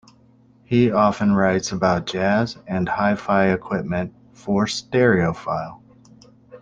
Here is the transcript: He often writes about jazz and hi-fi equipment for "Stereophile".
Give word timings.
He 0.63 0.89
often 0.91 1.35
writes 1.35 1.71
about 1.71 2.07
jazz 2.07 2.57
and 2.65 2.89
hi-fi 2.89 3.49
equipment 3.53 4.15
for 4.33 4.65
"Stereophile". 4.65 5.79